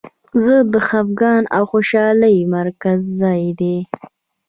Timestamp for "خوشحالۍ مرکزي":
1.71-3.09